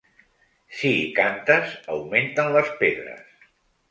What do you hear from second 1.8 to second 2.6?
augmenten